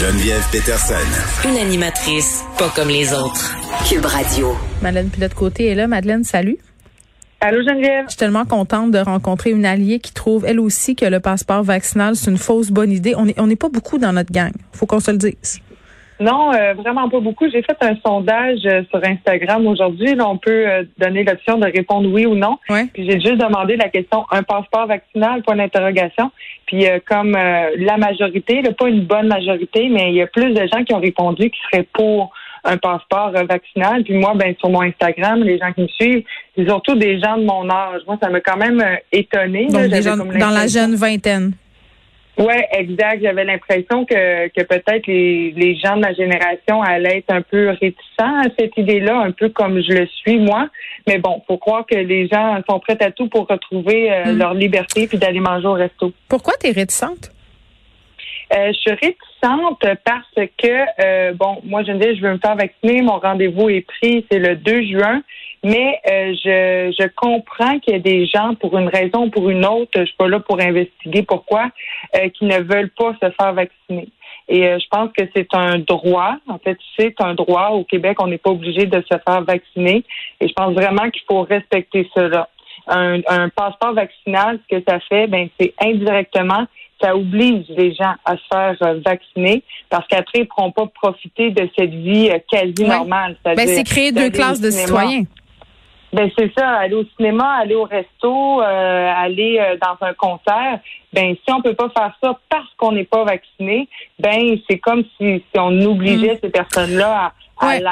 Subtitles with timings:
[0.00, 0.94] Geneviève Peterson.
[1.46, 3.54] Une animatrice pas comme les autres.
[3.86, 4.56] Cube Radio.
[4.80, 5.88] Madeleine Pilote-Côté est là.
[5.88, 6.56] Madeleine, salut.
[7.42, 8.04] Allô Geneviève.
[8.06, 11.62] Je suis tellement contente de rencontrer une alliée qui trouve elle aussi que le passeport
[11.62, 13.14] vaccinal c'est une fausse bonne idée.
[13.14, 15.60] On n'est on est pas beaucoup dans notre gang, faut qu'on se le dise.
[16.20, 17.48] Non, euh, vraiment pas beaucoup.
[17.50, 20.14] J'ai fait un sondage euh, sur Instagram aujourd'hui.
[20.14, 22.58] Là, on peut euh, donner l'option de répondre oui ou non.
[22.68, 22.84] Ouais.
[22.92, 26.30] Puis j'ai juste demandé la question un passeport vaccinal, point d'interrogation.
[26.66, 30.68] Puis comme la majorité, là, pas une bonne majorité, mais il y a plus de
[30.72, 34.04] gens qui ont répondu qui seraient pour un passeport vaccinal.
[34.04, 36.24] Puis moi, ben sur mon Instagram, les gens qui me suivent,
[36.56, 38.02] c'est surtout des gens de mon âge.
[38.06, 39.66] Moi, ça m'a quand même étonné.
[39.66, 39.88] Donc là.
[39.88, 41.52] des J'avais gens comme dans la jeune vingtaine.
[42.40, 43.20] Oui, exact.
[43.22, 47.68] J'avais l'impression que, que peut-être les, les gens de ma génération allaient être un peu
[47.70, 50.68] réticents à cette idée-là, un peu comme je le suis moi.
[51.06, 54.38] Mais bon, faut croire que les gens sont prêts à tout pour retrouver euh, Mm.
[54.38, 56.12] leur liberté puis d'aller manger au resto.
[56.28, 57.30] Pourquoi tu es réticente?
[58.52, 62.38] Euh, je suis réticente parce que, euh, bon, moi, je me dis, je veux me
[62.38, 63.02] faire vacciner.
[63.02, 65.22] Mon rendez-vous est pris, c'est le 2 juin.
[65.62, 69.50] Mais euh, je, je comprends qu'il y a des gens, pour une raison ou pour
[69.50, 71.68] une autre, je suis pas là pour investiguer pourquoi,
[72.16, 74.08] euh, qui ne veulent pas se faire vacciner.
[74.48, 76.36] Et euh, je pense que c'est un droit.
[76.48, 77.68] En fait, c'est un droit.
[77.68, 80.02] Au Québec, on n'est pas obligé de se faire vacciner.
[80.40, 82.48] Et je pense vraiment qu'il faut respecter cela.
[82.88, 86.64] Un, un passeport vaccinal, ce que ça fait, ben, c'est indirectement
[87.00, 90.86] ça oblige les gens à se faire euh, vacciner parce qu'après, ils ne pourront pas
[90.86, 93.36] profiter de cette vie euh, quasi normale.
[93.44, 95.24] Ben, c'est créer deux classes de citoyens.
[96.12, 100.80] Ben c'est ça, aller au cinéma, aller au resto, euh, aller euh, dans un concert.
[101.12, 105.04] Ben si on peut pas faire ça parce qu'on n'est pas vacciné, ben c'est comme
[105.16, 107.82] si, si on obligeait ces personnes-là à Ouais.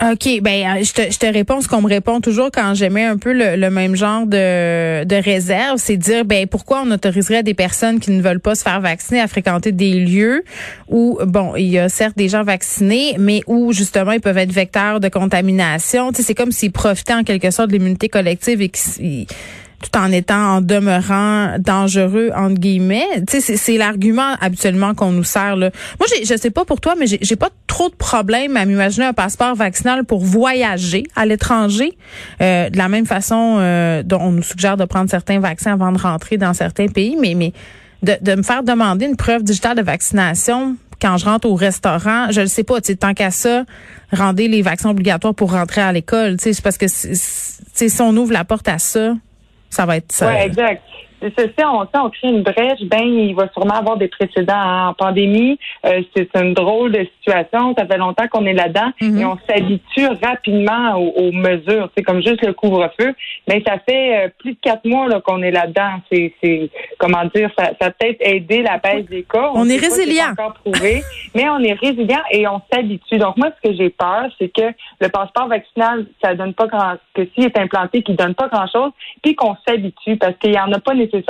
[0.00, 3.04] OK, ben euh, je te, je te réponds ce qu'on me répond toujours quand j'aimais
[3.04, 7.42] un peu le, le même genre de, de réserve, c'est dire ben pourquoi on autoriserait
[7.42, 10.44] des personnes qui ne veulent pas se faire vacciner à fréquenter des lieux
[10.88, 14.52] où bon, il y a certes des gens vaccinés, mais où justement ils peuvent être
[14.52, 16.10] vecteurs de contamination.
[16.10, 19.26] Tu sais, c'est comme s'ils profitaient en quelque sorte de l'immunité collective et qu'ils
[19.82, 23.06] tout en étant en demeurant dangereux entre guillemets.
[23.28, 25.70] Tu sais, c'est, l'argument habituellement qu'on nous sert là.
[26.00, 29.12] Moi, je sais pas pour toi, mais j'ai, pas trop de problème à m'imaginer un
[29.12, 31.96] passeport vaccinal pour voyager à l'étranger,
[32.40, 35.92] euh, de la même façon euh, dont on nous suggère de prendre certains vaccins avant
[35.92, 37.52] de rentrer dans certains pays, mais mais
[38.02, 42.30] de, de me faire demander une preuve digitale de vaccination quand je rentre au restaurant,
[42.30, 43.64] je le sais pas, tant qu'à ça,
[44.12, 48.44] rendez les vaccins obligatoires pour rentrer à l'école, c'est parce que si on ouvre la
[48.44, 49.14] porte à ça,
[49.70, 50.28] ça va être ça.
[50.28, 50.82] Oui, exact.
[51.20, 54.94] Si on, si on crée une brèche, ben il va sûrement avoir des précédents en
[54.94, 55.58] pandémie.
[55.84, 57.74] Euh, c'est une drôle de situation.
[57.76, 59.18] Ça fait longtemps qu'on est là-dedans Mhm.
[59.20, 61.90] et on s'habitue rapidement aux, aux mesures.
[61.96, 63.14] C'est comme juste le couvre-feu.
[63.48, 66.00] Mais ça fait euh, plus de quatre mois là, qu'on est là-dedans.
[66.10, 69.50] C'est, c'est comment dire, ça, ça peut-être aidé la baisse des cas.
[69.54, 70.34] On est pas, c'est résilient.
[70.36, 71.02] pas encore prouvé,
[71.34, 73.18] mais on est résilient et on s'habitue.
[73.18, 76.94] Donc moi, ce que j'ai peur, c'est que le passeport vaccinal, ça donne pas grand,
[77.14, 78.92] que s'il est implanté, qu'il donne pas grand-chose,
[79.22, 81.24] puis qu'on s'habitue parce qu'il y en a pas nécessairement de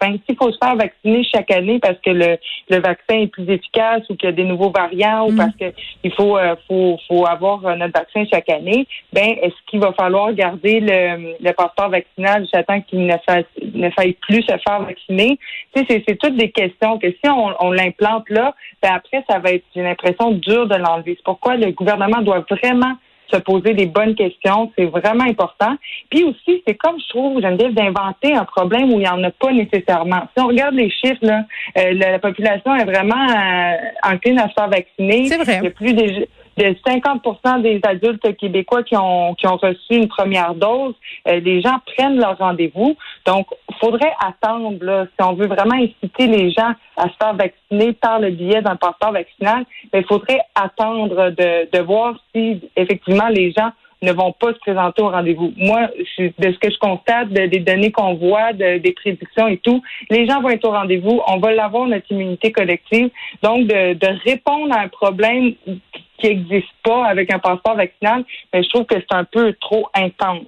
[0.00, 0.14] fin.
[0.26, 2.38] S'il faut se faire vacciner chaque année parce que le,
[2.70, 5.36] le vaccin est plus efficace ou qu'il y a des nouveaux variants ou Mm.
[5.36, 5.72] parce que
[6.02, 9.92] il faut, euh, faut, faut avoir euh, notre vaccin chaque année, ben est-ce qu'il va
[9.92, 14.56] falloir garder le, le passeport vaccinal jusqu'à temps qu'il ne fasse ne faille plus se
[14.66, 15.38] faire vacciner?
[15.74, 19.24] Tu sais, c'est, c'est toutes des questions que si on, on l'implante là, ben après,
[19.28, 21.14] ça va être, j'ai l'impression, dur de l'enlever.
[21.16, 22.94] C'est pourquoi le gouvernement doit vraiment
[23.30, 24.72] se poser des bonnes questions.
[24.76, 25.76] C'est vraiment important.
[26.10, 29.30] Puis aussi, c'est comme je trouve, Geneviève, d'inventer un problème où il n'y en a
[29.30, 30.22] pas nécessairement.
[30.36, 31.42] Si on regarde les chiffres, là,
[31.78, 35.26] euh, la, la population est vraiment euh, encline à se faire vacciner.
[35.26, 35.58] C'est vrai.
[35.58, 35.94] Il y a plus
[36.56, 40.94] de 50% des adultes québécois qui ont, qui ont reçu une première dose.
[41.28, 42.96] Euh, les gens prennent leur rendez-vous.
[43.26, 43.46] Donc,
[43.80, 48.20] faudrait attendre, là, si on veut vraiment inciter les gens à se faire vacciner par
[48.20, 53.70] le biais d'un passeport vaccinal, il faudrait attendre de, de voir si effectivement les gens
[54.02, 55.54] ne vont pas se présenter au rendez-vous.
[55.56, 55.88] Moi,
[56.18, 59.56] je- de ce que je constate, de- des données qu'on voit, de- des prédictions et
[59.56, 61.22] tout, les gens vont être au rendez-vous.
[61.26, 63.08] On va l'avoir, notre immunité collective.
[63.42, 65.54] Donc, de, de répondre à un problème
[66.18, 69.88] qui n'existe pas avec un passeport vaccinal, ben, je trouve que c'est un peu trop
[69.94, 70.46] intense.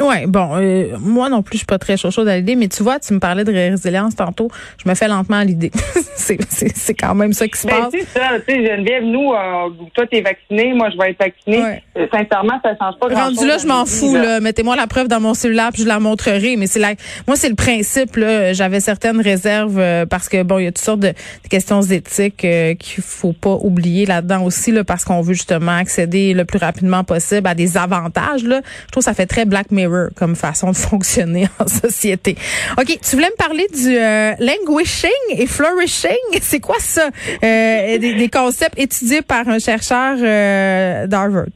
[0.00, 2.66] Ouais, bon, euh, moi non plus, je suis pas très chaud chaud à l'idée, mais
[2.66, 4.48] tu vois, tu me parlais de résilience tantôt,
[4.82, 5.70] je me fais lentement à l'idée.
[6.16, 7.92] c'est, c'est, c'est quand même ça qui se Ben, passe.
[7.92, 11.62] c'est ça, tu sais, Geneviève, nous, euh, toi, t'es vacciné, moi, je vais être vacciné.
[11.62, 11.82] Ouais.
[11.96, 13.36] Euh, Sincèrement, ça change pas grand-chose.
[13.36, 14.16] Rendu là, je m'en fous.
[14.16, 14.40] Là.
[14.40, 16.56] Mettez-moi la preuve dans mon cellulaire, puis je la montrerai.
[16.56, 16.94] Mais c'est la,
[17.28, 18.16] moi, c'est le principe.
[18.16, 18.52] Là.
[18.52, 21.82] J'avais certaines réserves euh, parce que bon, il y a toutes sortes de, de questions
[21.82, 26.44] éthiques euh, qu'il faut pas oublier là-dedans aussi, là, parce qu'on veut justement accéder le
[26.44, 28.42] plus rapidement possible à des avantages.
[28.42, 28.60] Là.
[28.86, 32.36] Je trouve que ça fait très Black Mirror comme façon de fonctionner en société.
[32.78, 36.10] OK, tu voulais me parler du euh, languishing et flourishing?
[36.40, 37.08] C'est quoi ça?
[37.42, 41.46] Euh, des, des, concepts étudiés par un chercheur euh, d'Harvard.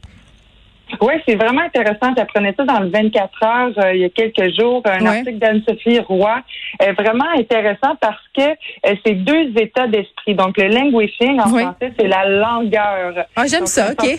[1.01, 2.13] Oui, c'est vraiment intéressant.
[2.17, 5.99] J'apprenais ça dans le 24 heures euh, il y a quelques jours, un article d'Anne-Sophie
[5.99, 6.41] Roy.
[6.81, 10.35] Euh, vraiment intéressant parce que euh, c'est deux états d'esprit.
[10.35, 13.25] Donc, le languishing, en français, c'est la langueur.
[13.35, 14.17] Ah, j'aime ça, OK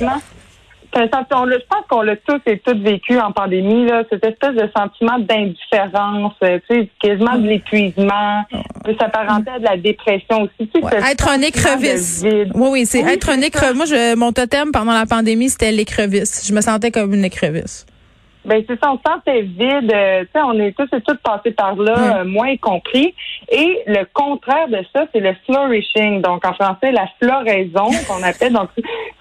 [0.95, 5.19] je pense qu'on l'a tous et toutes vécu en pandémie, là, cette espèce de sentiment
[5.19, 8.43] d'indifférence, euh, tu sais, quasiment de l'épuisement,
[8.85, 10.69] peut s'apparenter à de la dépression aussi.
[10.73, 12.25] Tu sais, être un écrevisse.
[12.25, 13.77] Oui, oui, c'est être un écrevisse.
[13.77, 16.47] Moi, je, mon totem pendant la pandémie, c'était l'écrevisse.
[16.47, 17.87] Je me sentais comme une écrevisse.
[18.51, 19.93] Ben c'est ça, on se sentait vide.
[19.95, 23.15] Euh, tu sais, on est tous et toutes passés par là, euh, moins compris.
[23.49, 26.21] Et le contraire de ça, c'est le flourishing.
[26.21, 28.53] Donc en français, la floraison qu'on appelle.
[28.53, 28.71] Donc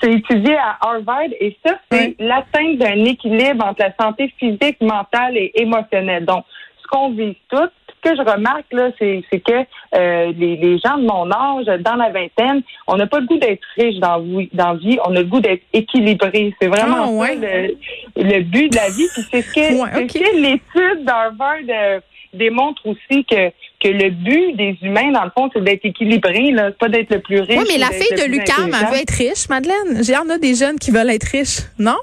[0.01, 5.37] c'est étudié à Harvard et ça, c'est l'atteinte d'un équilibre entre la santé physique, mentale
[5.37, 6.25] et émotionnelle.
[6.25, 6.43] Donc
[6.81, 7.69] ce qu'on vit tous,
[8.03, 9.65] ce que je remarque, là, c'est, que
[9.95, 13.63] euh, les, gens de mon âge, dans la vingtaine, on n'a pas le goût d'être
[13.77, 14.19] riche dans,
[14.53, 16.53] dans vie, on a le goût d'être équilibré.
[16.61, 17.31] C'est vraiment ah,
[18.15, 19.07] le, but de la vie.
[19.13, 21.99] c'est ce que, l'étude d'Harvard euh,
[22.33, 26.71] démontre aussi que que le but des humains, dans le fond, c'est d'être équilibré, là,
[26.71, 27.57] pas d'être le plus riche.
[27.57, 30.01] Oui, mais la fille de Lucas, elle veut être riche, Madeleine.
[30.01, 31.95] Il y en a des jeunes qui veulent être riches, non?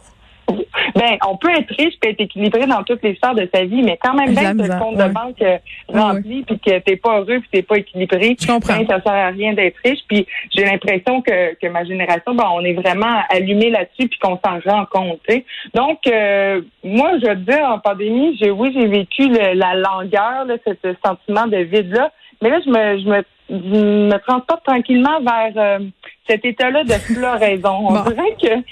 [0.94, 3.82] Ben, on peut être riche et être équilibré dans toutes les sphères de sa vie,
[3.82, 5.58] mais quand même bien que le compte de banque euh,
[5.88, 8.78] rempli puis que t'es pas heureux puis t'es pas équilibré, je comprends.
[8.78, 10.00] Ben, ça sert à rien d'être riche.
[10.08, 14.38] Puis j'ai l'impression que, que ma génération, ben, on est vraiment allumé là-dessus puis qu'on
[14.44, 15.20] s'en rend compte.
[15.74, 20.56] Donc, euh, moi, je veux dire, en pandémie, j'ai oui, j'ai vécu la langueur, là,
[20.64, 22.10] ce sentiment de vide-là.
[22.42, 25.78] Mais là, je me, je me, me transporte tranquillement vers euh,
[26.28, 27.88] cet état-là de floraison.
[27.88, 28.62] On dirait que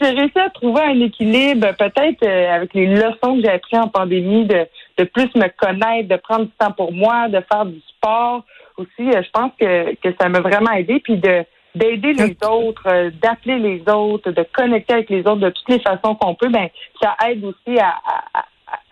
[0.00, 3.88] j'ai réussi à trouver un équilibre, peut-être euh, avec les leçons que j'ai apprises en
[3.88, 4.66] pandémie, de,
[4.98, 8.44] de plus me connaître, de prendre du temps pour moi, de faire du sport
[8.76, 9.10] aussi.
[9.10, 11.00] Euh, je pense que, que ça m'a vraiment aidé.
[11.00, 11.44] Puis de
[11.74, 15.80] d'aider les autres, euh, d'appeler les autres, de connecter avec les autres de toutes les
[15.80, 16.68] façons qu'on peut, ben
[17.02, 17.96] ça aide aussi à,
[18.32, 18.44] à,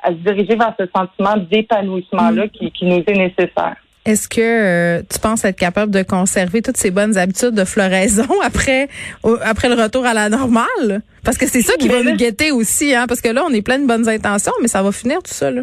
[0.03, 2.50] à, se diriger vers ce sentiment d'épanouissement-là mm.
[2.50, 3.77] qui, qui nous est nécessaire.
[4.04, 8.26] Est-ce que euh, tu penses être capable de conserver toutes ces bonnes habitudes de floraison
[8.43, 8.88] après
[9.44, 11.02] après le retour à la normale?
[11.25, 13.06] Parce que c'est ça qui va ben nous guetter aussi, hein?
[13.06, 15.50] Parce que là, on est plein de bonnes intentions, mais ça va finir tout ça,
[15.50, 15.62] là.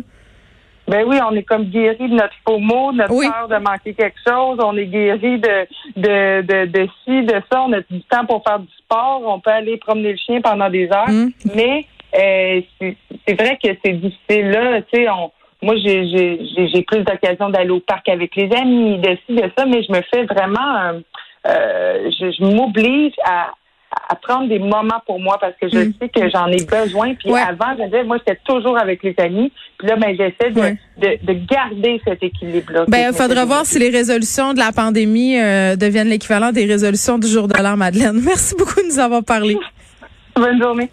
[0.88, 3.94] Ben oui, on est comme guéri de notre faux mot, de notre peur de manquer
[3.94, 4.58] quelque chose.
[4.60, 7.62] On est guéri de, de, de, de ci, de ça.
[7.62, 9.22] On a du temps pour faire du sport.
[9.24, 11.10] On peut aller promener le chien pendant des heures.
[11.10, 11.32] Hum.
[11.54, 14.82] Mais euh, c'est vrai que c'est difficile là.
[14.82, 15.32] Tu sais, on
[15.62, 19.84] moi, j'ai plus d'occasion d'aller au parc avec les amis, de ci, de ça, mais
[19.84, 21.00] je me fais vraiment, euh,
[21.48, 23.52] euh je, je m'oblige à,
[24.10, 25.94] à prendre des moments pour moi parce que je mm.
[26.00, 27.14] sais que j'en ai besoin.
[27.16, 29.52] Puis avant, je disais, moi, j'étais toujours avec les amis.
[29.78, 30.62] Puis là, ben, j'essaie de,
[30.98, 32.86] de, de, garder cet équilibre-là.
[32.88, 37.18] Ben, il faudra voir si les résolutions de la pandémie euh, deviennent l'équivalent des résolutions
[37.18, 38.20] du jour de l'an, Madeleine.
[38.26, 39.58] Merci beaucoup de nous avoir parlé.
[40.36, 40.90] Bonne journée.